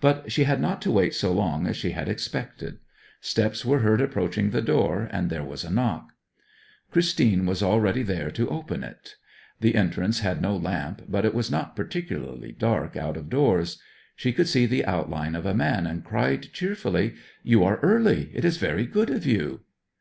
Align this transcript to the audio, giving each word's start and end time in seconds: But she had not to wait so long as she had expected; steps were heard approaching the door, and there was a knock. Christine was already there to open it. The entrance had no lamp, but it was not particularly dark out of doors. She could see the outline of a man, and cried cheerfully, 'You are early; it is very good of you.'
But 0.00 0.32
she 0.32 0.42
had 0.50 0.60
not 0.60 0.82
to 0.82 0.90
wait 0.90 1.14
so 1.14 1.32
long 1.32 1.68
as 1.68 1.76
she 1.76 1.92
had 1.92 2.08
expected; 2.08 2.78
steps 3.20 3.64
were 3.64 3.78
heard 3.78 4.00
approaching 4.00 4.50
the 4.50 4.60
door, 4.60 5.08
and 5.12 5.30
there 5.30 5.44
was 5.44 5.62
a 5.62 5.70
knock. 5.70 6.10
Christine 6.90 7.46
was 7.46 7.62
already 7.62 8.02
there 8.02 8.32
to 8.32 8.48
open 8.48 8.82
it. 8.82 9.14
The 9.60 9.76
entrance 9.76 10.18
had 10.18 10.42
no 10.42 10.56
lamp, 10.56 11.02
but 11.08 11.24
it 11.24 11.34
was 11.34 11.52
not 11.52 11.76
particularly 11.76 12.50
dark 12.50 12.96
out 12.96 13.16
of 13.16 13.30
doors. 13.30 13.80
She 14.16 14.32
could 14.32 14.48
see 14.48 14.66
the 14.66 14.84
outline 14.86 15.36
of 15.36 15.46
a 15.46 15.54
man, 15.54 15.86
and 15.86 16.02
cried 16.02 16.52
cheerfully, 16.52 17.14
'You 17.44 17.62
are 17.62 17.78
early; 17.78 18.32
it 18.34 18.44
is 18.44 18.56
very 18.56 18.86
good 18.86 19.08
of 19.08 19.24
you.' 19.24 19.60